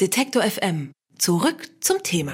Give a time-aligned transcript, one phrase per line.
[0.00, 0.92] Detektor FM.
[1.18, 2.32] Zurück zum Thema.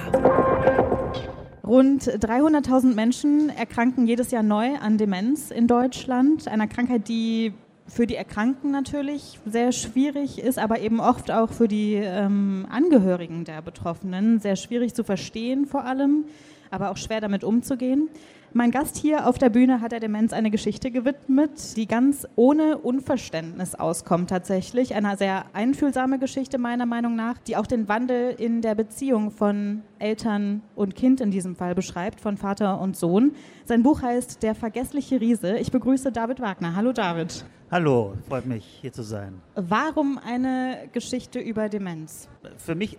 [1.65, 7.51] Rund 300.000 Menschen erkranken jedes Jahr neu an Demenz in Deutschland, einer Krankheit, die
[7.85, 13.43] für die Erkrankten natürlich sehr schwierig ist, aber eben oft auch für die ähm, Angehörigen
[13.43, 16.23] der Betroffenen sehr schwierig zu verstehen vor allem,
[16.71, 18.09] aber auch schwer damit umzugehen.
[18.53, 22.77] Mein Gast hier auf der Bühne hat der Demenz eine Geschichte gewidmet, die ganz ohne
[22.77, 24.95] Unverständnis auskommt tatsächlich.
[24.95, 29.83] Eine sehr einfühlsame Geschichte meiner Meinung nach, die auch den Wandel in der Beziehung von
[29.99, 33.33] Eltern und Kind in diesem Fall beschreibt, von Vater und Sohn.
[33.65, 35.57] Sein Buch heißt Der vergessliche Riese.
[35.57, 36.75] Ich begrüße David Wagner.
[36.75, 37.45] Hallo David.
[37.69, 39.41] Hallo, freut mich hier zu sein.
[39.55, 42.29] Warum eine Geschichte über Demenz?
[42.55, 42.97] Für mich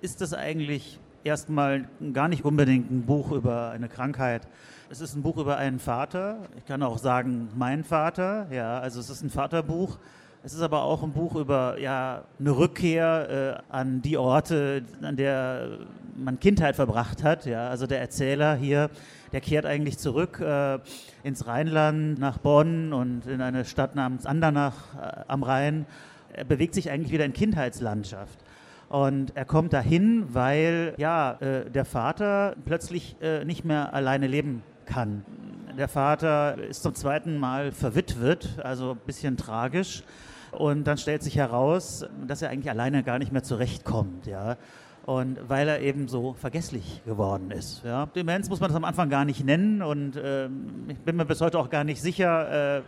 [0.00, 4.46] ist das eigentlich erstmal gar nicht unbedingt ein Buch über eine Krankheit.
[4.90, 6.38] Es ist ein Buch über einen Vater.
[6.56, 8.46] Ich kann auch sagen, mein Vater.
[8.50, 9.98] Ja, also es ist ein Vaterbuch.
[10.42, 15.16] Es ist aber auch ein Buch über ja, eine Rückkehr äh, an die Orte, an
[15.16, 15.78] der
[16.16, 17.44] man Kindheit verbracht hat.
[17.44, 18.88] Ja, also der Erzähler hier,
[19.32, 20.78] der kehrt eigentlich zurück äh,
[21.22, 25.86] ins Rheinland, nach Bonn und in eine Stadt namens Andernach äh, am Rhein.
[26.32, 28.38] Er bewegt sich eigentlich wieder in Kindheitslandschaft.
[28.88, 34.62] Und er kommt dahin, weil ja, äh, der Vater plötzlich äh, nicht mehr alleine leben
[34.86, 35.24] kann.
[35.76, 40.02] Der Vater ist zum zweiten Mal verwitwet, also ein bisschen tragisch.
[40.52, 44.26] Und dann stellt sich heraus, dass er eigentlich alleine gar nicht mehr zurechtkommt.
[44.26, 44.56] Ja.
[45.08, 47.82] Und weil er eben so vergesslich geworden ist.
[47.82, 48.04] Ja.
[48.14, 50.50] Demenz muss man das am Anfang gar nicht nennen und äh,
[50.88, 52.82] ich bin mir bis heute auch gar nicht sicher, äh,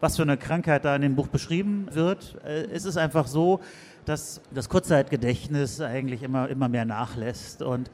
[0.00, 2.38] was für eine Krankheit da in dem Buch beschrieben wird.
[2.44, 3.60] Äh, es ist einfach so,
[4.04, 7.62] dass das Kurzzeitgedächtnis eigentlich immer, immer mehr nachlässt.
[7.62, 7.88] Und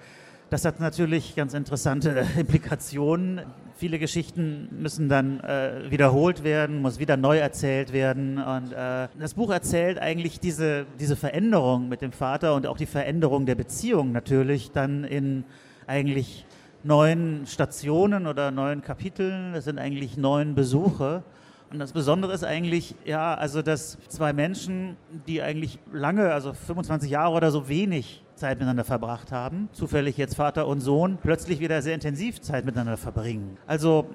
[0.50, 3.40] das hat natürlich ganz interessante Implikationen.
[3.76, 8.38] Viele Geschichten müssen dann äh, wiederholt werden, muss wieder neu erzählt werden.
[8.38, 12.86] Und äh, das Buch erzählt eigentlich diese, diese Veränderung mit dem Vater und auch die
[12.86, 15.44] Veränderung der Beziehung natürlich dann in
[15.86, 16.46] eigentlich
[16.84, 19.52] neun Stationen oder neun Kapiteln.
[19.52, 21.22] Das sind eigentlich neun Besuche.
[21.70, 27.10] Und das Besondere ist eigentlich, ja, also dass zwei Menschen, die eigentlich lange, also 25
[27.10, 31.82] Jahre oder so wenig Zeit miteinander verbracht haben, zufällig jetzt Vater und Sohn, plötzlich wieder
[31.82, 33.56] sehr intensiv Zeit miteinander verbringen.
[33.66, 34.06] Also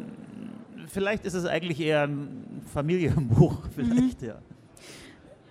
[0.88, 4.28] vielleicht ist es eigentlich eher ein Familienbuch, vielleicht, mhm.
[4.28, 4.36] ja.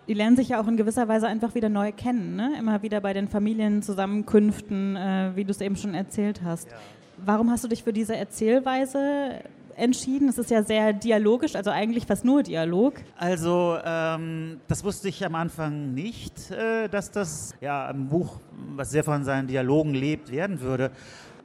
[0.09, 2.55] Die lernen sich ja auch in gewisser Weise einfach wieder neu kennen, ne?
[2.59, 6.69] immer wieder bei den Familienzusammenkünften, äh, wie du es eben schon erzählt hast.
[6.69, 6.77] Ja.
[7.25, 9.41] Warum hast du dich für diese Erzählweise
[9.77, 10.29] entschieden?
[10.29, 12.95] Es ist ja sehr dialogisch, also eigentlich fast nur Dialog.
[13.17, 18.41] Also ähm, das wusste ich am Anfang nicht, äh, dass das ja ein Buch,
[18.77, 20.91] was sehr von seinen Dialogen lebt, werden würde.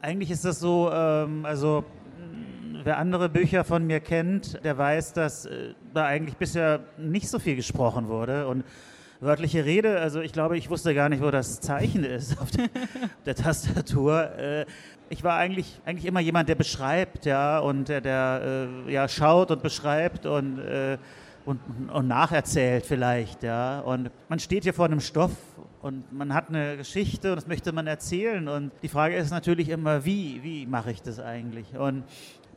[0.01, 1.83] Eigentlich ist das so, ähm, also
[2.83, 7.39] wer andere Bücher von mir kennt, der weiß, dass äh, da eigentlich bisher nicht so
[7.39, 8.63] viel gesprochen wurde und
[9.19, 9.99] wörtliche Rede.
[9.99, 12.49] Also ich glaube, ich wusste gar nicht, wo das Zeichen ist auf
[13.25, 14.37] der, Tastatur.
[14.37, 14.65] Äh,
[15.09, 19.51] ich war eigentlich, eigentlich immer jemand, der beschreibt, ja, und der, der äh, ja, schaut
[19.51, 20.97] und beschreibt und, äh,
[21.45, 21.59] und,
[21.93, 23.79] und nacherzählt vielleicht, ja.
[23.81, 25.31] Und man steht hier vor einem Stoff
[25.81, 28.47] und man hat eine Geschichte und das möchte man erzählen.
[28.47, 31.77] Und die Frage ist natürlich immer, wie, wie mache ich das eigentlich?
[31.77, 32.03] Und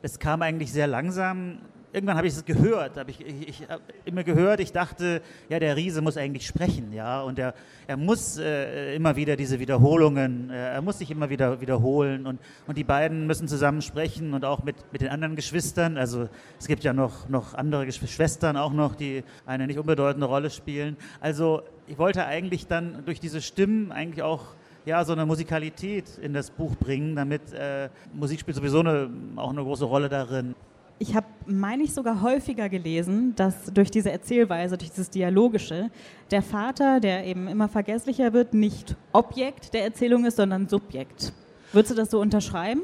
[0.01, 1.59] es kam eigentlich sehr langsam
[1.91, 5.59] irgendwann habe ich es gehört, habe ich, ich, ich hab immer gehört, ich dachte, ja,
[5.59, 7.53] der Riese muss eigentlich sprechen, ja, und er,
[7.87, 12.39] er muss äh, immer wieder diese Wiederholungen, äh, er muss sich immer wieder wiederholen und,
[12.67, 16.29] und die beiden müssen zusammen sprechen und auch mit, mit den anderen Geschwistern, also
[16.59, 20.97] es gibt ja noch, noch andere Schwestern auch noch, die eine nicht unbedeutende Rolle spielen.
[21.19, 24.45] Also ich wollte eigentlich dann durch diese Stimmen eigentlich auch
[24.85, 29.49] ja, so eine Musikalität in das Buch bringen, damit äh, Musik spielt sowieso eine, auch
[29.49, 30.55] eine große Rolle darin
[30.99, 35.89] ich habe, meine ich, sogar häufiger gelesen, dass durch diese Erzählweise, durch dieses Dialogische,
[36.29, 41.33] der Vater, der eben immer vergesslicher wird, nicht Objekt der Erzählung ist, sondern Subjekt.
[41.71, 42.81] Würdest du das so unterschreiben?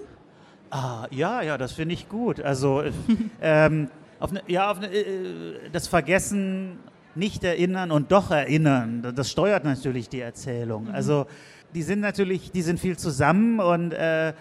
[0.72, 2.40] Ah, ja, ja, das finde ich gut.
[2.40, 2.84] Also,
[3.42, 3.90] ähm,
[4.20, 6.80] auf eine, ja, auf eine, äh, das Vergessen,
[7.16, 10.86] nicht erinnern und doch erinnern, das steuert natürlich die Erzählung.
[10.86, 10.96] Mhm.
[10.96, 11.28] Also,
[11.74, 14.34] die sind natürlich, die sind viel zusammen und äh,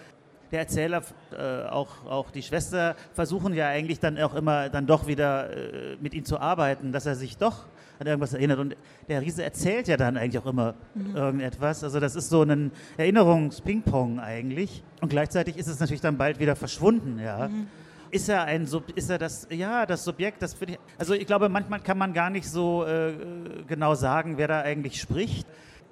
[0.55, 1.01] der Erzähler,
[1.37, 5.97] äh, auch, auch die Schwester, versuchen ja eigentlich dann auch immer dann doch wieder äh,
[5.99, 7.65] mit ihm zu arbeiten, dass er sich doch
[7.99, 8.59] an irgendwas erinnert.
[8.59, 8.77] Und
[9.09, 11.13] der Riese erzählt ja dann eigentlich auch immer mhm.
[11.13, 11.83] irgendetwas.
[11.83, 14.81] Also das ist so ein Erinnerungs-Ping-Pong eigentlich.
[15.01, 17.49] Und gleichzeitig ist es natürlich dann bald wieder verschwunden, ja.
[17.49, 17.67] Mhm.
[18.11, 21.25] Ist er ein Sub ist er das ja das Subjekt das finde ich also ich
[21.25, 23.11] glaube manchmal kann man gar nicht so äh,
[23.67, 25.45] genau sagen wer da eigentlich spricht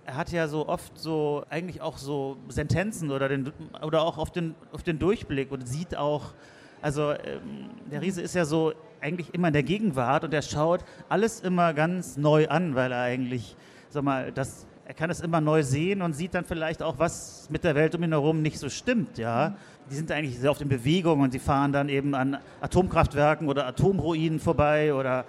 [0.06, 3.52] er hat ja so oft so, eigentlich auch so Sentenzen oder, den,
[3.82, 6.34] oder auch auf den, auf den Durchblick und sieht auch,
[6.82, 10.84] also ähm, der Riese ist ja so eigentlich immer in der Gegenwart und er schaut
[11.10, 13.56] alles immer ganz neu an, weil er eigentlich,
[13.90, 17.48] sag mal, das er kann es immer neu sehen und sieht dann vielleicht auch, was
[17.50, 19.50] mit der Welt um ihn herum nicht so stimmt, ja.
[19.50, 19.56] Mhm.
[19.90, 23.66] Die sind eigentlich sehr oft in Bewegung und sie fahren dann eben an Atomkraftwerken oder
[23.66, 25.26] Atomruinen vorbei oder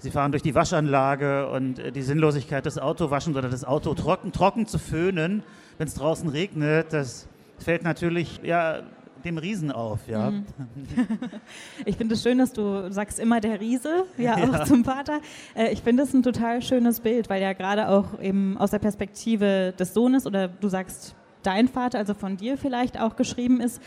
[0.00, 4.32] sie fahren durch die Waschanlage und äh, die Sinnlosigkeit des Autowaschens oder das Auto trocken,
[4.32, 5.42] trocken zu föhnen,
[5.78, 8.80] wenn es draußen regnet, das fällt natürlich ja,
[9.24, 10.30] dem Riesen auf, ja.
[10.30, 10.46] Mhm.
[11.84, 14.64] Ich finde es schön, dass du sagst immer der Riese, ja, auch ja.
[14.64, 15.20] zum Vater.
[15.54, 18.78] Äh, ich finde es ein total schönes Bild, weil ja gerade auch eben aus der
[18.78, 23.80] Perspektive des Sohnes oder du sagst dein Vater, also von dir vielleicht auch geschrieben ist,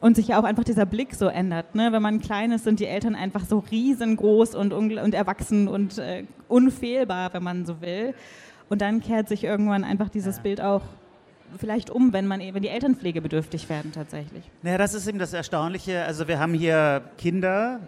[0.00, 1.74] und sich ja auch einfach dieser Blick so ändert.
[1.74, 1.92] Ne?
[1.92, 6.24] Wenn man klein ist, sind die Eltern einfach so riesengroß und, und erwachsen und äh,
[6.48, 8.14] unfehlbar, wenn man so will.
[8.68, 10.42] Und dann kehrt sich irgendwann einfach dieses ja.
[10.42, 10.82] Bild auch
[11.58, 14.44] vielleicht um, wenn, man, wenn die Eltern pflegebedürftig werden tatsächlich?
[14.62, 16.04] Naja, das ist eben das Erstaunliche.
[16.04, 17.80] Also wir haben hier Kinder,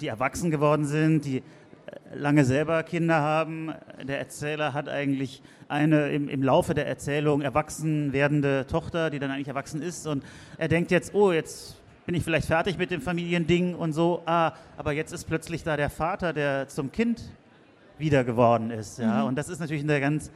[0.00, 1.42] die erwachsen geworden sind, die
[2.14, 3.72] lange selber Kinder haben.
[4.02, 9.30] Der Erzähler hat eigentlich eine im, im Laufe der Erzählung erwachsen werdende Tochter, die dann
[9.30, 10.06] eigentlich erwachsen ist.
[10.06, 10.24] Und
[10.58, 14.22] er denkt jetzt, oh, jetzt bin ich vielleicht fertig mit dem Familiending und so.
[14.26, 17.22] Ah, aber jetzt ist plötzlich da der Vater, der zum Kind
[17.98, 18.98] wieder geworden ist.
[18.98, 19.22] Ja?
[19.22, 19.28] Mhm.
[19.28, 20.30] Und das ist natürlich eine ganz,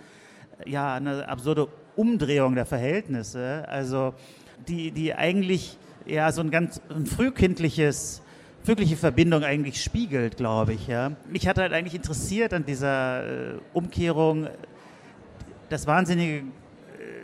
[0.67, 4.15] ja, eine absurde Umdrehung der Verhältnisse, also
[4.69, 8.23] die, die eigentlich ja so ein ganz ein frühkindliches
[8.65, 10.87] wirkliche Verbindung eigentlich spiegelt, glaube ich.
[10.87, 11.13] Ja.
[11.29, 14.49] Mich hat halt eigentlich interessiert an dieser äh, Umkehrung
[15.69, 16.45] das wahnsinnige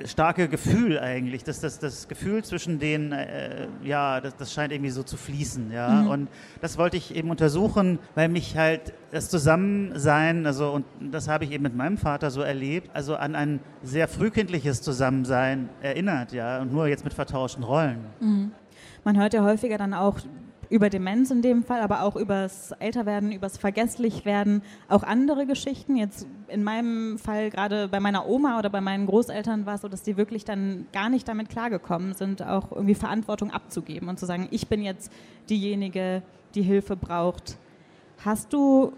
[0.04, 4.90] starke Gefühl eigentlich, dass das, das Gefühl zwischen denen, äh, ja, das, das scheint irgendwie
[4.90, 5.88] so zu fließen, ja.
[5.88, 6.08] Mhm.
[6.08, 6.28] Und
[6.60, 11.52] das wollte ich eben untersuchen, weil mich halt das Zusammensein, also und das habe ich
[11.52, 16.72] eben mit meinem Vater so erlebt, also an ein sehr frühkindliches Zusammensein erinnert, ja, und
[16.72, 17.98] nur jetzt mit vertauschten Rollen.
[18.20, 18.52] Mhm.
[19.04, 20.18] Man hört ja häufiger dann auch
[20.70, 25.96] über Demenz in dem Fall, aber auch übers Älterwerden, übers Vergesslichwerden, auch andere Geschichten.
[25.96, 29.88] Jetzt in meinem Fall, gerade bei meiner Oma oder bei meinen Großeltern, war es so,
[29.88, 34.26] dass die wirklich dann gar nicht damit klargekommen sind, auch irgendwie Verantwortung abzugeben und zu
[34.26, 35.12] sagen, ich bin jetzt
[35.48, 36.22] diejenige,
[36.54, 37.58] die Hilfe braucht.
[38.24, 38.92] Hast du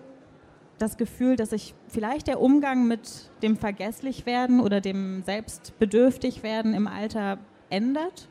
[0.78, 7.38] das Gefühl, dass sich vielleicht der Umgang mit dem Vergesslichwerden oder dem Selbstbedürftigwerden im Alter
[7.68, 8.28] ändert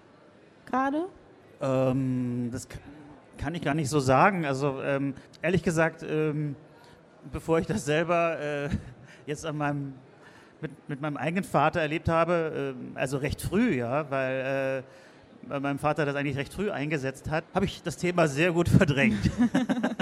[0.65, 1.05] gerade?
[1.61, 2.96] Ähm, das kann
[3.55, 4.45] ich gar nicht so sagen.
[4.45, 6.55] Also ähm, ehrlich gesagt, ähm,
[7.31, 8.69] bevor ich das selber äh,
[9.25, 9.93] jetzt an meinem,
[10.61, 15.59] mit, mit, meinem eigenen Vater erlebt habe, äh, also recht früh, ja, weil, äh, weil
[15.59, 19.29] mein Vater das eigentlich recht früh eingesetzt hat, habe ich das Thema sehr gut verdrängt.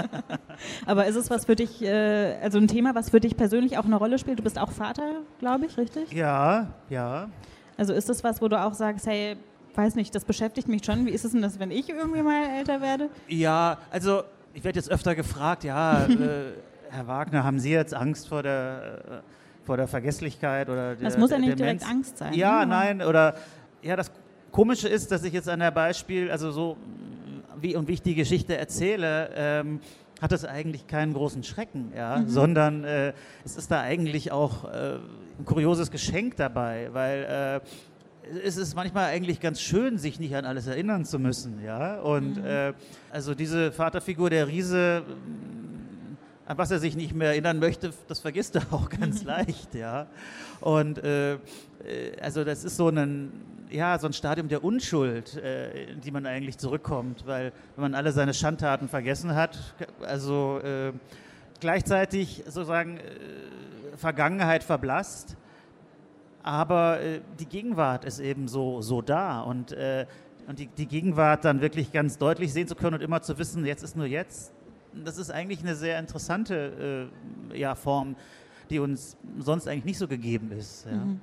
[0.86, 3.84] Aber ist es was für dich, äh, also ein Thema, was für dich persönlich auch
[3.84, 4.38] eine Rolle spielt?
[4.38, 6.12] Du bist auch Vater, glaube ich, richtig?
[6.12, 7.28] Ja, ja.
[7.76, 9.36] Also ist das was, wo du auch sagst, hey,
[9.76, 11.06] weiß nicht, das beschäftigt mich schon.
[11.06, 13.10] Wie ist es denn das, wenn ich irgendwie mal älter werde?
[13.28, 14.22] Ja, also
[14.54, 16.52] ich werde jetzt öfter gefragt, ja, äh,
[16.90, 21.18] Herr Wagner, haben Sie jetzt Angst vor der, äh, vor der Vergesslichkeit oder der, Das
[21.18, 22.32] muss ja nicht direkt Angst sein.
[22.34, 22.66] Ja, ne?
[22.66, 23.34] nein, oder
[23.82, 24.10] ja, das
[24.50, 26.76] Komische ist, dass ich jetzt an der Beispiel, also so
[27.60, 29.80] wie und wie ich die Geschichte erzähle, ähm,
[30.20, 32.28] hat es eigentlich keinen großen Schrecken, ja, mhm.
[32.28, 33.12] sondern äh,
[33.44, 34.94] es ist da eigentlich auch äh,
[35.38, 37.66] ein kurioses Geschenk dabei, weil äh,
[38.44, 42.00] es ist manchmal eigentlich ganz schön, sich nicht an alles erinnern zu müssen, ja.
[42.00, 42.46] Und mhm.
[42.46, 42.72] äh,
[43.10, 45.02] also diese Vaterfigur der Riese,
[46.46, 50.06] an was er sich nicht mehr erinnern möchte, das vergisst er auch ganz leicht, ja.
[50.60, 51.38] Und äh, äh,
[52.20, 53.32] also das ist so ein
[53.68, 57.94] ja, so ein Stadium der Unschuld, äh, in die man eigentlich zurückkommt, weil wenn man
[57.94, 59.58] alle seine Schandtaten vergessen hat,
[60.02, 60.92] also äh,
[61.60, 65.36] gleichzeitig sozusagen äh, Vergangenheit verblasst
[66.46, 70.06] aber äh, die Gegenwart ist eben so, so da und, äh,
[70.46, 73.66] und die, die Gegenwart dann wirklich ganz deutlich sehen zu können und immer zu wissen,
[73.66, 74.52] jetzt ist nur jetzt,
[74.94, 77.10] das ist eigentlich eine sehr interessante
[77.52, 78.14] äh, ja, Form,
[78.70, 80.86] die uns sonst eigentlich nicht so gegeben ist.
[80.86, 80.92] Ja.
[80.92, 81.20] Mhm.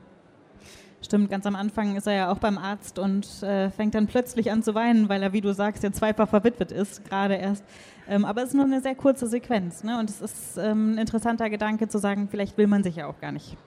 [1.01, 4.51] Stimmt, ganz am Anfang ist er ja auch beim Arzt und äh, fängt dann plötzlich
[4.51, 7.63] an zu weinen, weil er, wie du sagst, ja zweifach verwitwet ist, gerade erst.
[8.09, 9.85] Ähm, aber es ist nur eine sehr kurze Sequenz.
[9.85, 9.99] Ne?
[9.99, 13.19] Und es ist ähm, ein interessanter Gedanke zu sagen, vielleicht will man sich ja auch
[13.21, 13.57] gar nicht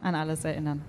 [0.00, 0.82] an alles erinnern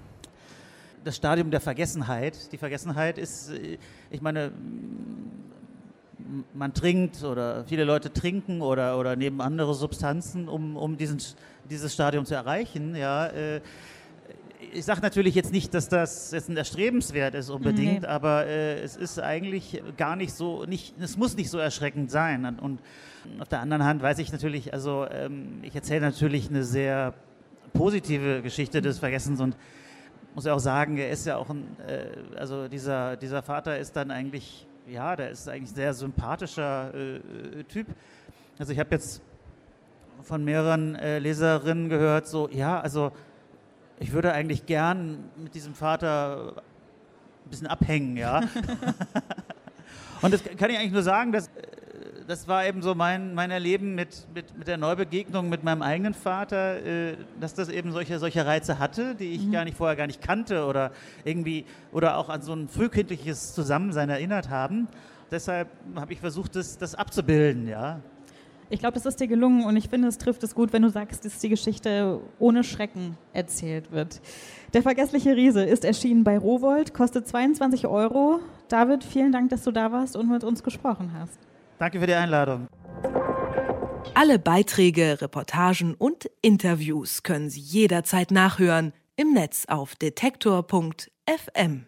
[1.04, 2.52] das Stadium der Vergessenheit.
[2.52, 3.78] Die Vergessenheit ist, äh,
[4.10, 4.52] ich meine,
[6.54, 11.22] man trinkt oder viele Leute trinken oder, oder nehmen andere Substanzen, um, um diesen,
[11.70, 12.96] dieses Stadium zu erreichen.
[12.96, 13.62] Ja, äh,
[14.72, 18.08] ich sage natürlich jetzt nicht, dass das jetzt ein erstrebenswert ist unbedingt, nee.
[18.08, 22.46] aber äh, es ist eigentlich gar nicht so, nicht, es muss nicht so erschreckend sein.
[22.46, 22.80] Und, und
[23.40, 27.14] auf der anderen Hand weiß ich natürlich, also ähm, ich erzähle natürlich eine sehr
[27.74, 29.56] positive Geschichte des Vergessens und
[30.36, 33.96] muss ja auch sagen, er ist ja auch ein, äh, also dieser, dieser Vater ist
[33.96, 37.88] dann eigentlich, ja, der ist eigentlich ein sehr sympathischer äh, Typ.
[38.58, 39.22] Also ich habe jetzt
[40.24, 43.12] von mehreren äh, Leserinnen gehört, so, ja, also
[44.00, 46.56] ich würde eigentlich gern mit diesem Vater
[47.46, 48.42] ein bisschen abhängen, ja.
[50.22, 51.50] Und das kann ich eigentlich nur sagen, dass
[52.27, 56.13] das war eben so mein, mein Erleben mit, mit, mit der Neubegegnung mit meinem eigenen
[56.13, 59.51] Vater, äh, dass das eben solche, solche Reize hatte, die ich mhm.
[59.51, 60.92] gar nicht vorher gar nicht kannte oder
[61.24, 64.88] irgendwie oder auch an so ein frühkindliches Zusammensein erinnert haben.
[65.32, 68.00] Deshalb habe ich versucht, das, das abzubilden, ja.
[68.70, 70.89] Ich glaube, das ist dir gelungen und ich finde, es trifft es gut, wenn du
[70.89, 74.22] sagst, dass die Geschichte ohne Schrecken erzählt wird.
[74.74, 78.39] Der vergessliche Riese ist erschienen bei Rowold, kostet 22 Euro.
[78.70, 81.38] David, vielen Dank, dass du da warst und mit uns gesprochen hast.
[81.84, 82.70] Danke für die Einladung.
[84.13, 91.86] Alle Beiträge, Reportagen und Interviews können Sie jederzeit nachhören im Netz auf detektor.fm.